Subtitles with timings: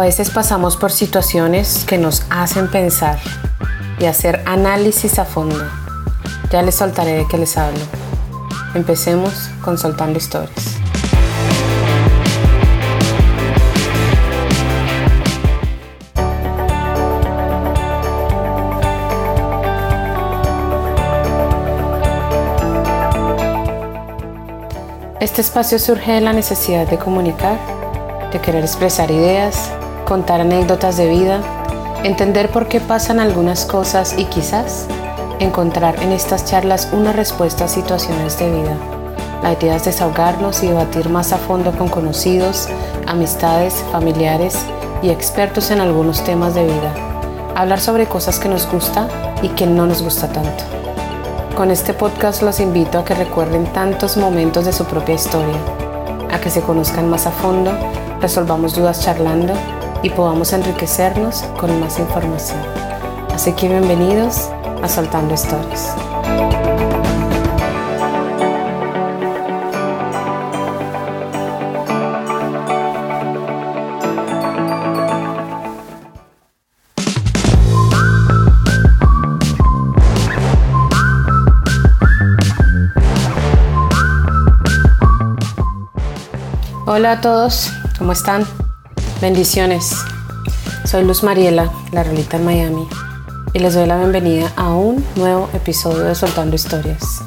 [0.00, 3.18] veces pasamos por situaciones que nos hacen pensar
[3.98, 5.64] y hacer análisis a fondo.
[6.50, 7.80] Ya les soltaré de qué les hablo.
[8.74, 10.76] Empecemos con soltando historias.
[25.20, 27.58] Este espacio surge de la necesidad de comunicar,
[28.32, 29.70] de querer expresar ideas,
[30.10, 31.40] contar anécdotas de vida,
[32.02, 34.88] entender por qué pasan algunas cosas y quizás
[35.38, 38.76] encontrar en estas charlas una respuesta a situaciones de vida.
[39.40, 42.68] La idea es desahogarnos y debatir más a fondo con conocidos,
[43.06, 44.58] amistades, familiares
[45.00, 46.92] y expertos en algunos temas de vida.
[47.54, 49.06] Hablar sobre cosas que nos gusta
[49.42, 50.64] y que no nos gusta tanto.
[51.56, 55.54] Con este podcast los invito a que recuerden tantos momentos de su propia historia,
[56.32, 57.70] a que se conozcan más a fondo,
[58.20, 59.54] resolvamos dudas charlando
[60.02, 62.60] y podamos enriquecernos con más información.
[63.32, 64.50] Así que bienvenidos
[64.82, 65.94] a Soltando Historias.
[86.86, 88.44] Hola a todos, ¿cómo están?
[89.20, 89.94] Bendiciones.
[90.86, 92.88] Soy Luz Mariela, la Rolita en Miami,
[93.52, 97.20] y les doy la bienvenida a un nuevo episodio de Soltando Historias.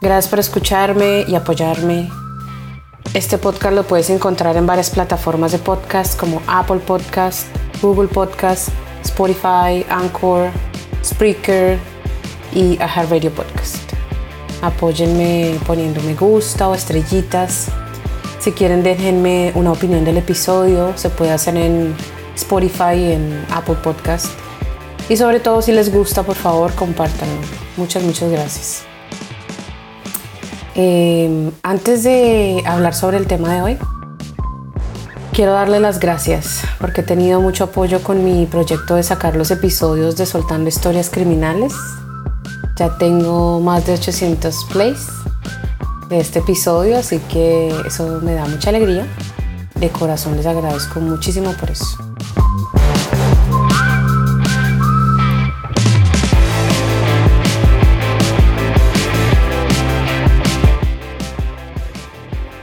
[0.00, 2.10] Gracias por escucharme y apoyarme.
[3.12, 7.46] Este podcast lo puedes encontrar en varias plataformas de podcast como Apple Podcast,
[7.82, 8.70] Google Podcast,
[9.04, 10.48] Spotify, Anchor,
[11.04, 11.78] Spreaker
[12.54, 13.92] y Radio Podcast.
[14.62, 17.68] Apóyenme poniendo me gusta o estrellitas
[18.48, 20.96] si quieren, déjenme una opinión del episodio.
[20.96, 21.94] Se puede hacer en
[22.34, 24.28] Spotify en Apple Podcast.
[25.10, 27.42] Y sobre todo, si les gusta, por favor, compártanlo.
[27.76, 28.84] Muchas, muchas gracias.
[30.74, 33.78] Em, antes de hablar sobre el tema de hoy,
[35.34, 39.50] quiero darle las gracias porque he tenido mucho apoyo con mi proyecto de sacar los
[39.50, 41.74] episodios de Soltando Historias Criminales.
[42.78, 45.06] Ya tengo más de 800 plays
[46.08, 49.06] de este episodio, así que eso me da mucha alegría.
[49.74, 51.86] De corazón les agradezco muchísimo por eso.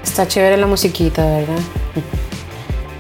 [0.04, 1.60] Está chévere la musiquita, ¿verdad?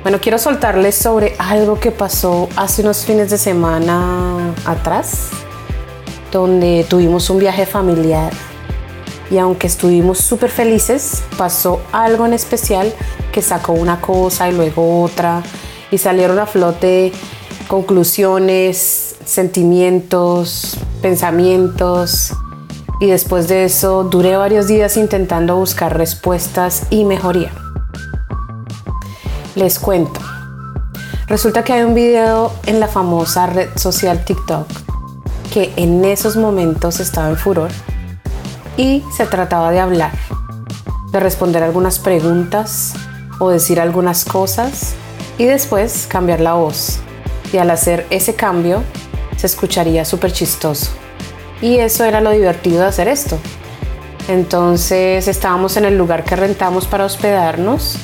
[0.04, 5.30] Bueno, quiero soltarles sobre algo que pasó hace unos fines de semana atrás,
[6.32, 8.32] donde tuvimos un viaje familiar
[9.30, 12.94] y aunque estuvimos súper felices, pasó algo en especial
[13.32, 15.42] que sacó una cosa y luego otra
[15.92, 17.12] y salieron a flote
[17.68, 22.34] conclusiones, sentimientos, pensamientos
[23.00, 27.52] y después de eso duré varios días intentando buscar respuestas y mejoría.
[29.56, 30.20] Les cuento.
[31.28, 34.68] Resulta que hay un video en la famosa red social TikTok
[35.52, 37.72] que en esos momentos estaba en furor
[38.78, 40.12] y se trataba de hablar,
[41.12, 42.94] de responder algunas preguntas
[43.40, 44.96] o decir algunas cosas
[45.38, 47.00] y después cambiar la voz.
[47.54, 48.84] Y al hacer ese cambio
[49.38, 50.92] se escucharía súper chistoso.
[51.62, 53.38] Y eso era lo divertido de hacer esto.
[54.28, 57.98] Entonces estábamos en el lugar que rentamos para hospedarnos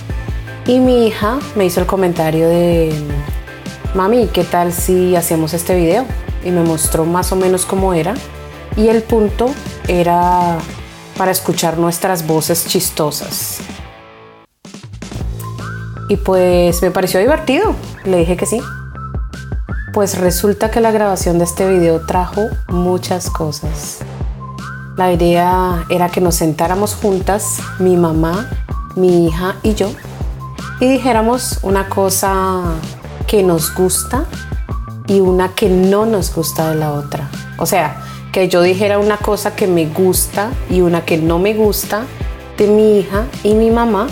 [0.68, 2.94] y mi hija me hizo el comentario de,
[3.96, 6.06] mami, ¿qué tal si hacemos este video?
[6.46, 8.14] Y me mostró más o menos cómo era.
[8.78, 9.50] Y el punto
[9.88, 10.58] era
[11.18, 13.60] para escuchar nuestras voces chistosas.
[16.10, 18.62] Y pues me pareció divertido, le dije que sí.
[19.94, 24.00] Pues resulta que la grabación de este video trajo muchas cosas.
[24.98, 28.50] La idea era que nos sentáramos juntas, mi mamá,
[28.96, 29.90] mi hija y yo,
[30.82, 32.62] y dijéramos una cosa
[33.28, 34.26] que nos gusta
[35.08, 37.30] y una que no nos gusta de la otra.
[37.58, 41.54] O sea, que yo dijera una cosa que me gusta y una que no me
[41.54, 42.06] gusta
[42.58, 44.08] de mi hija y mi mamá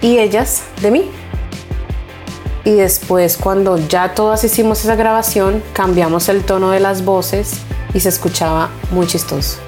[0.00, 1.10] y ellas de mí.
[2.64, 7.60] Y después cuando ya todas hicimos esa grabación, cambiamos el tono de las voces
[7.94, 9.58] y se escuchaba muy chistoso.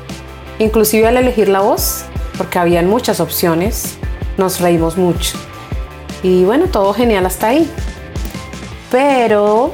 [0.59, 2.05] Inclusive al elegir la voz,
[2.39, 3.97] porque habían muchas opciones,
[4.37, 5.37] nos reímos mucho.
[6.23, 7.69] Y bueno, todo genial hasta ahí.
[8.91, 9.73] Pero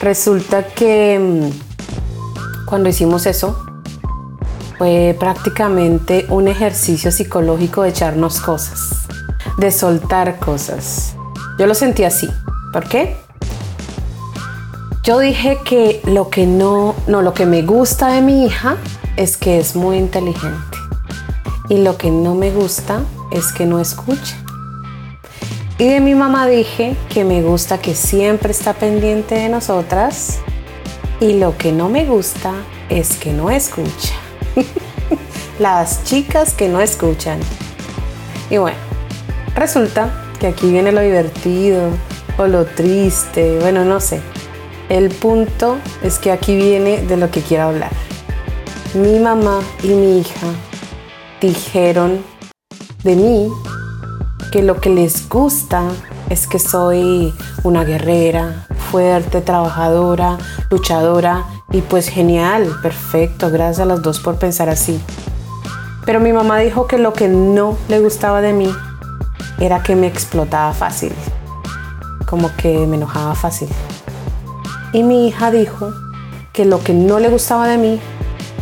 [0.00, 1.65] resulta que mm,
[2.66, 3.58] cuando hicimos eso,
[4.76, 9.06] fue prácticamente un ejercicio psicológico de echarnos cosas,
[9.56, 11.14] de soltar cosas.
[11.58, 12.28] Yo lo sentí así,
[12.76, 13.16] ¿Por qué?
[15.02, 18.76] Yo dije que lo que no, no, lo que me gusta de mi hija
[19.16, 20.76] es que es muy inteligente.
[21.70, 24.36] Y lo que no me gusta es que no escucha.
[25.78, 30.40] Y de mi mamá dije que me gusta que siempre está pendiente de nosotras.
[31.20, 32.52] Y lo que no me gusta
[32.88, 34.14] es que no escucha.
[35.58, 37.40] Las chicas que no escuchan.
[38.50, 38.76] Y bueno,
[39.54, 41.90] resulta que aquí viene lo divertido
[42.38, 44.20] o lo triste, bueno, no sé.
[44.88, 47.90] El punto es que aquí viene de lo que quiero hablar.
[48.94, 50.46] Mi mamá y mi hija
[51.40, 52.22] dijeron
[53.02, 53.48] de mí
[54.52, 55.82] que lo que les gusta
[56.28, 60.38] es que soy una guerrera, fuerte, trabajadora,
[60.70, 65.00] luchadora y pues genial, perfecto, gracias a las dos por pensar así.
[66.04, 68.72] Pero mi mamá dijo que lo que no le gustaba de mí
[69.58, 71.12] era que me explotaba fácil,
[72.26, 73.68] como que me enojaba fácil.
[74.92, 75.92] Y mi hija dijo
[76.52, 78.00] que lo que no le gustaba de mí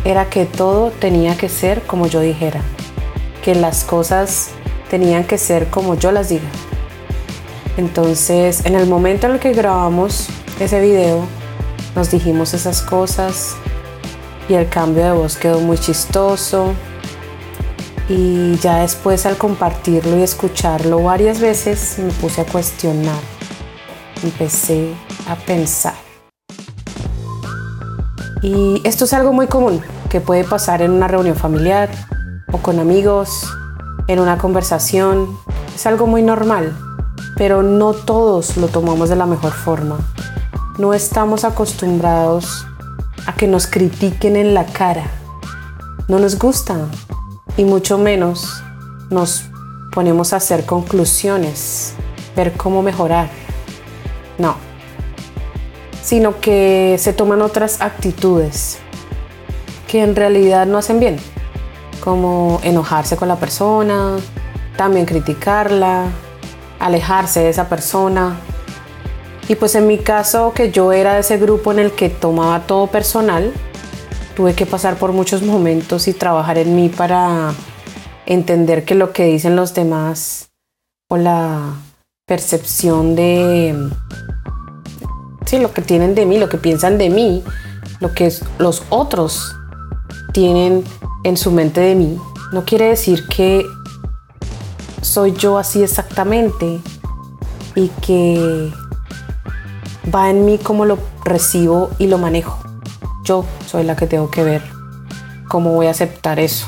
[0.03, 2.61] era que todo tenía que ser como yo dijera,
[3.43, 4.49] que las cosas
[4.89, 6.49] tenían que ser como yo las diga.
[7.77, 10.29] Entonces, en el momento en el que grabamos
[10.59, 11.25] ese video,
[11.95, 13.55] nos dijimos esas cosas
[14.47, 16.73] y el cambio de voz quedó muy chistoso.
[18.07, 23.19] Y ya después al compartirlo y escucharlo varias veces me puse a cuestionar.
[24.23, 24.93] Empecé
[25.27, 25.95] a pensar.
[28.41, 31.89] Y esto es algo muy común que puede pasar en una reunión familiar
[32.51, 33.49] o con amigos,
[34.07, 35.37] en una conversación.
[35.73, 36.77] Es algo muy normal,
[37.37, 39.97] pero no todos lo tomamos de la mejor forma.
[40.77, 42.65] No estamos acostumbrados
[43.25, 45.05] a que nos critiquen en la cara.
[46.07, 46.77] No nos gusta
[47.57, 48.63] y mucho menos
[49.09, 49.45] nos
[49.91, 51.93] ponemos a hacer conclusiones,
[52.35, 53.29] ver cómo mejorar.
[54.37, 54.55] No,
[56.01, 58.79] sino que se toman otras actitudes
[59.87, 61.17] que en realidad no hacen bien,
[62.03, 64.17] como enojarse con la persona,
[64.77, 66.05] también criticarla,
[66.85, 68.37] alejarse de esa persona.
[69.47, 72.67] Y pues en mi caso, que yo era de ese grupo en el que tomaba
[72.67, 73.51] todo personal,
[74.35, 77.53] tuve que pasar por muchos momentos y trabajar en mí para
[78.27, 80.49] entender que lo que dicen los demás
[81.09, 81.73] o la
[82.27, 83.89] percepción de
[85.45, 87.43] sí, lo que tienen de mí, lo que piensan de mí,
[87.99, 89.55] lo que los otros
[90.33, 90.83] tienen
[91.23, 92.19] en su mente de mí,
[92.51, 93.65] no quiere decir que
[95.05, 96.79] soy yo así exactamente
[97.75, 98.71] y que
[100.13, 102.57] va en mí como lo recibo y lo manejo.
[103.23, 104.63] Yo soy la que tengo que ver
[105.47, 106.65] cómo voy a aceptar eso.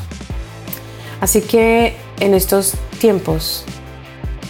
[1.19, 3.65] Así que en estos tiempos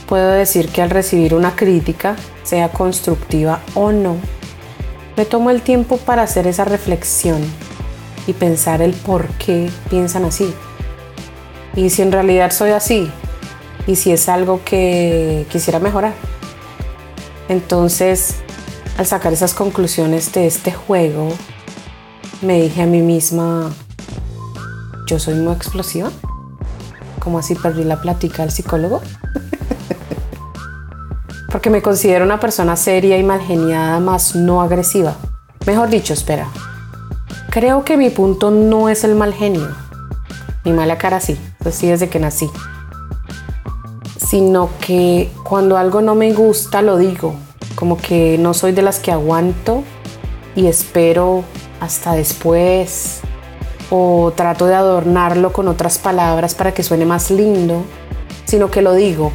[0.08, 4.18] puedo decir que al recibir una crítica sea constructiva o no,
[5.16, 7.42] me tomo el tiempo para hacer esa reflexión
[8.28, 10.54] y pensar el por qué piensan así.
[11.74, 13.10] Y si en realidad soy así,
[13.88, 16.14] y si es algo que quisiera mejorar.
[17.50, 18.36] Entonces,
[18.98, 21.30] al sacar esas conclusiones de este juego,
[22.42, 23.72] me dije a mí misma,
[25.08, 26.12] yo soy muy explosiva.
[27.20, 29.02] ¿Cómo así perdí la plática al psicólogo?
[31.52, 35.16] porque me considero una persona seria y malgeniada, más no agresiva.
[35.66, 36.48] Mejor dicho, espera.
[37.50, 39.70] Creo que mi punto no es el mal genio,
[40.64, 42.50] ni mala cara sí, pues sí desde que nací,
[44.30, 47.36] sino que cuando algo no me gusta lo digo,
[47.76, 49.84] como que no soy de las que aguanto
[50.56, 51.44] y espero
[51.80, 53.22] hasta después
[53.90, 57.84] o trato de adornarlo con otras palabras para que suene más lindo,
[58.46, 59.32] sino que lo digo.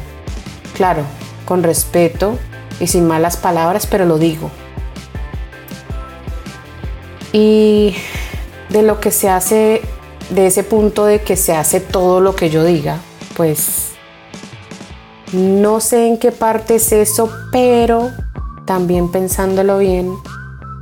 [0.75, 1.03] Claro,
[1.45, 2.37] con respeto
[2.79, 4.51] y sin malas palabras, pero lo digo.
[7.31, 7.95] Y
[8.69, 9.81] de lo que se hace,
[10.29, 12.99] de ese punto de que se hace todo lo que yo diga,
[13.35, 13.93] pues
[15.33, 18.11] no sé en qué parte es eso, pero
[18.65, 20.13] también pensándolo bien,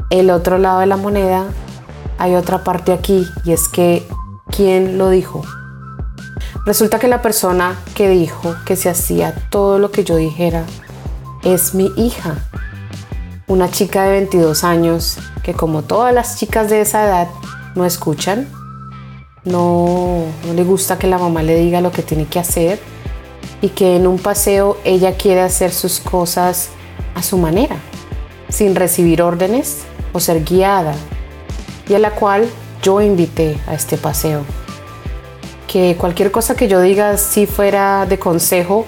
[0.10, 1.46] el otro lado de la moneda
[2.18, 4.06] hay otra parte aquí y es que
[4.56, 5.42] ¿quién lo dijo?
[6.66, 10.66] Resulta que la persona que dijo que se hacía todo lo que yo dijera
[11.44, 12.36] es mi hija,
[13.48, 17.28] una chica de 22 años que como todas las chicas de esa edad
[17.76, 18.48] no escuchan,
[19.46, 22.80] no, no le gusta que la mamá le diga lo que tiene que hacer
[23.62, 26.70] y que en un paseo ella quiere hacer sus cosas
[27.16, 27.78] a su manera,
[28.50, 29.84] sin recibir órdenes
[30.14, 30.96] o ser guiada,
[31.88, 32.50] y a la cual
[32.82, 34.44] yo invité a este paseo
[35.72, 38.86] que cualquier cosa que yo diga si fuera de consejo,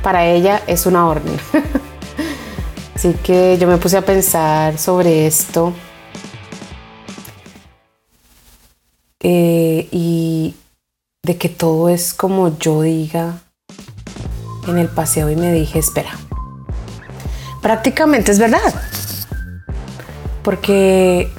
[0.00, 1.36] para ella es una orden.
[2.94, 5.72] Así que yo me puse a pensar sobre esto
[9.18, 10.54] eh, y
[11.24, 13.40] de que todo es como yo diga
[14.70, 16.10] en el paseo y me dije, espera,
[17.60, 18.74] prácticamente es verdad,
[20.42, 21.32] porque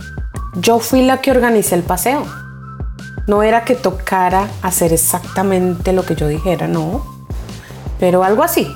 [0.56, 2.26] yo fui la que organicé el paseo.
[3.28, 7.06] No era que tocara hacer exactamente lo que yo dijera, no,
[8.00, 8.68] pero algo así.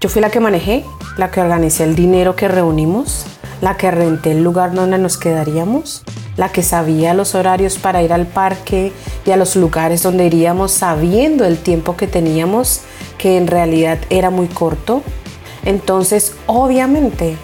[0.00, 0.84] Yo fui la que manejé,
[1.16, 3.24] la que organicé el dinero que reunimos,
[3.60, 6.04] la que renté el lugar donde nos quedaríamos,
[6.38, 8.92] la que sabía los horarios para ir al parque
[9.26, 12.82] y a los lugares donde iríamos sabiendo el tiempo que teníamos,
[13.18, 15.02] que en realidad era muy corto.
[15.64, 17.36] Entonces, obviamente,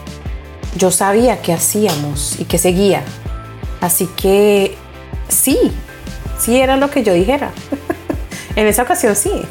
[0.78, 3.02] yo sabía qué hacíamos y qué seguía.
[3.80, 4.76] Así que
[5.28, 5.58] sí,
[6.38, 7.50] sí era lo que yo dijera.
[8.56, 9.42] en esa ocasión sí.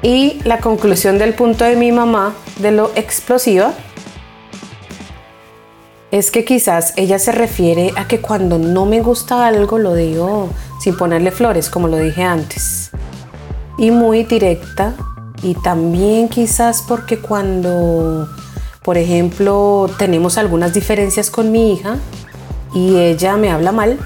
[0.00, 3.74] y la conclusión del punto de mi mamá de lo explosiva
[6.14, 10.48] es que quizás ella se refiere a que cuando no me gusta algo lo digo
[10.80, 12.92] sin ponerle flores, como lo dije antes.
[13.78, 14.94] Y muy directa.
[15.42, 18.28] Y también quizás porque cuando,
[18.84, 21.96] por ejemplo, tenemos algunas diferencias con mi hija
[22.72, 23.98] y ella me habla mal,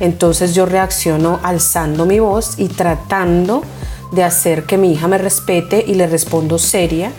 [0.00, 3.62] entonces yo reacciono alzando mi voz y tratando
[4.10, 7.12] de hacer que mi hija me respete y le respondo seria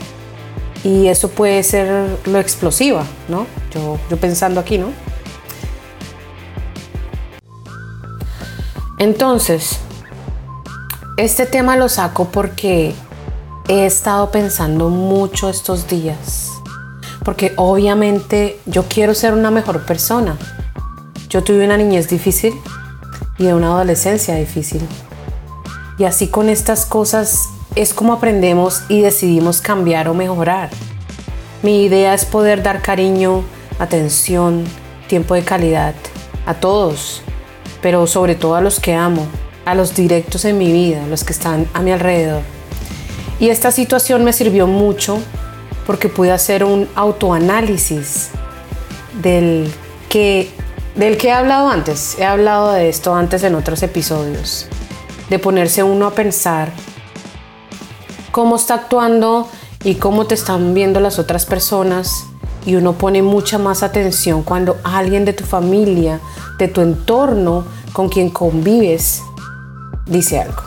[0.84, 3.48] y eso puede ser lo explosiva, ¿no?
[3.74, 4.92] Yo, yo pensando aquí, ¿no?
[9.00, 9.80] Entonces,
[11.18, 12.94] este tema lo saco porque
[13.68, 16.52] he estado pensando mucho estos días.
[17.24, 20.38] Porque obviamente yo quiero ser una mejor persona.
[21.30, 22.54] Yo tuve una niñez difícil
[23.38, 24.82] y una adolescencia difícil.
[25.98, 30.72] Y así con estas cosas es como aprendemos y decidimos cambiar o mejorar.
[31.62, 33.44] Mi idea es poder dar cariño,
[33.78, 34.64] atención,
[35.08, 35.94] tiempo de calidad
[36.48, 37.22] a todos,
[37.82, 39.28] pero sobre todo a los que amo,
[39.64, 42.42] a los directos en mi vida, los que están a mi alrededor.
[43.40, 45.20] Y esta situación me sirvió mucho
[45.86, 48.30] porque pude hacer un autoanálisis
[49.22, 49.72] del
[50.10, 50.50] que,
[50.96, 52.18] del que he hablado antes.
[52.18, 54.68] He hablado de esto antes en otros episodios.
[55.30, 56.72] De ponerse uno a pensar
[58.38, 59.50] cómo está actuando
[59.84, 62.25] y cómo te están viendo las otras personas
[62.67, 66.20] y uno pone mucha más atención cuando alguien de tu familia,
[66.60, 67.63] de tu entorno
[67.94, 69.24] con quien convives,
[70.06, 70.62] dice algo.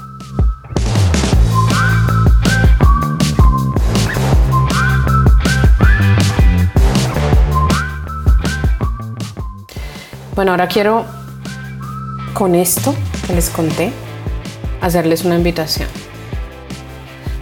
[10.35, 11.05] Bueno, ahora quiero
[12.35, 12.97] con esto
[13.29, 13.93] que les conté
[14.81, 16.00] hacerles una invitación.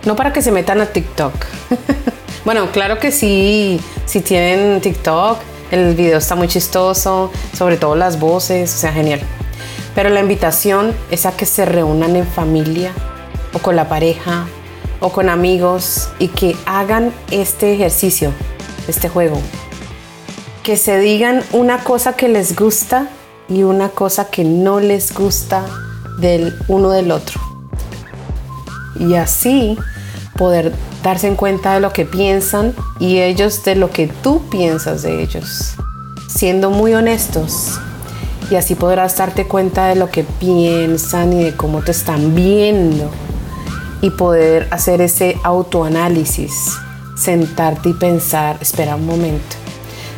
[0.08, 1.34] No para que se metan a TikTok.
[2.46, 5.36] bueno, claro que sí, si tienen TikTok,
[5.70, 9.20] el video está muy chistoso, sobre todo las voces, o sea, genial.
[9.94, 12.92] Pero la invitación es a que se reúnan en familia
[13.52, 14.46] o con la pareja
[15.00, 18.32] o con amigos y que hagan este ejercicio,
[18.88, 19.38] este juego.
[20.62, 23.10] Que se digan una cosa que les gusta
[23.46, 25.66] y una cosa que no les gusta
[26.18, 27.48] del uno del otro
[28.98, 29.78] y así
[30.38, 35.02] poder darse en cuenta de lo que piensan y ellos de lo que tú piensas
[35.02, 35.74] de ellos,
[36.28, 37.78] siendo muy honestos.
[38.50, 43.10] Y así podrás darte cuenta de lo que piensan y de cómo te están viendo
[44.00, 46.78] y poder hacer ese autoanálisis,
[47.14, 49.56] sentarte y pensar, espera un momento,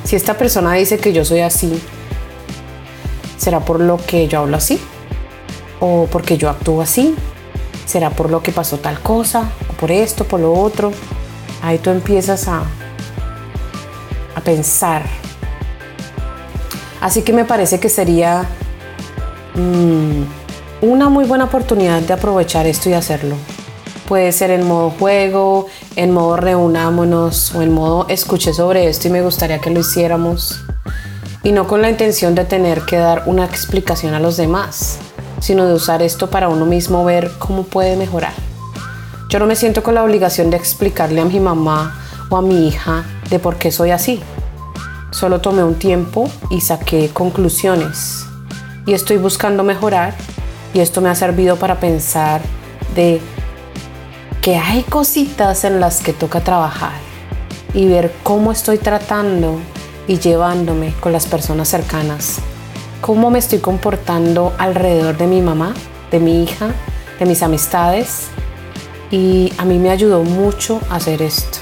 [0.05, 1.81] si esta persona dice que yo soy así,
[3.37, 4.79] ¿será por lo que yo hablo así?
[5.81, 7.17] ¿O porque yo actúo así?
[7.91, 9.51] será por lo que pasó tal cosa,
[9.81, 10.93] por esto, por lo otro.
[11.63, 12.63] Ahí tú empiezas a,
[14.35, 15.03] a pensar.
[17.01, 18.45] Así que me parece que sería
[19.55, 20.23] mm,
[20.83, 23.37] una muy buena oportunidad de aprovechar esto y hacerlo.
[24.07, 29.11] Puede ser en modo juego, en modo reunámonos o en modo escuché sobre esto y
[29.11, 30.63] me gustaría que lo hiciéramos.
[31.43, 34.99] Y no con la intención de tener que dar una explicación a los demás,
[35.41, 38.50] sino de usar esto para uno mismo ver cómo puede mejorar.
[39.31, 42.69] Yo no me siento con la obligación de explicarle a mi mamá o a mi
[42.69, 44.21] hija de por qué soy así.
[45.13, 48.27] Solo tomé un tiempo y saqué conclusiones.
[48.85, 50.15] Y estoy buscando mejorar
[50.75, 52.43] y esto me ha servido para pensar
[52.95, 53.23] de
[54.43, 56.99] que hay cositas en las que toca trabajar
[57.73, 59.59] y ver cómo estoy tratando
[60.07, 62.41] y llevándome con las personas cercanas
[63.01, 65.75] cómo me estoy comportando alrededor de mi mamá,
[66.11, 66.69] de mi hija,
[67.19, 68.29] de mis amistades.
[69.11, 71.59] Y a mí me ayudó mucho hacer esto.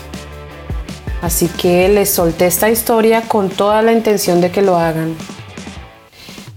[1.22, 5.16] Así que les solté esta historia con toda la intención de que lo hagan,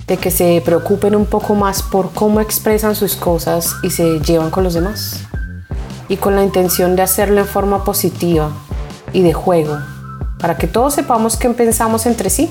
[0.06, 4.52] de que se preocupen un poco más por cómo expresan sus cosas y se llevan
[4.52, 5.24] con los demás.
[6.10, 8.52] Y con la intención de hacerlo en forma positiva
[9.14, 9.80] y de juego,
[10.40, 12.50] para que todos sepamos qué pensamos entre sí.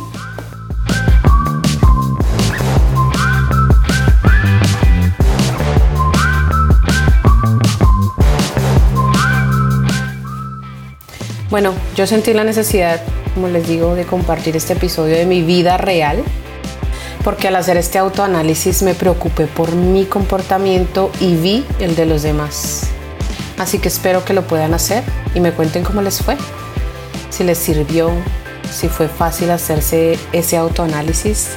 [11.51, 13.01] Bueno, yo sentí la necesidad,
[13.35, 16.23] como les digo, de compartir este episodio de mi vida real,
[17.25, 22.23] porque al hacer este autoanálisis me preocupé por mi comportamiento y vi el de los
[22.23, 22.83] demás.
[23.59, 25.03] Así que espero que lo puedan hacer
[25.35, 26.37] y me cuenten cómo les fue,
[27.31, 28.13] si les sirvió,
[28.73, 31.49] si fue fácil hacerse ese autoanálisis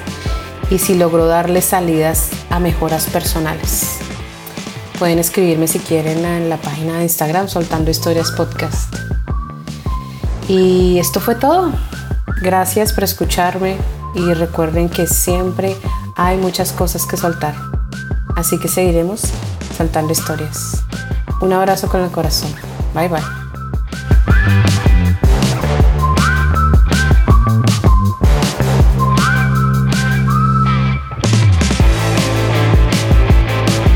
[0.72, 4.00] y si logró darles salidas a mejoras personales.
[4.98, 9.13] Pueden escribirme si quieren en la página de Instagram Soltando Historias Podcast.
[10.48, 11.72] Y esto fue todo.
[12.42, 13.78] Gracias por escucharme
[14.16, 15.76] y recuerden que siempre
[16.16, 17.56] hay muchas cosas que soltar.
[18.36, 19.22] Así que seguiremos
[19.78, 20.84] soltando historias.
[21.42, 22.54] Un abrazo con el corazón.
[22.94, 23.43] Bye bye.